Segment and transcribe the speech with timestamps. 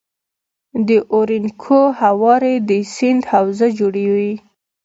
[0.87, 4.33] د اورینوکو هوارې د سیند حوزه جوړوي.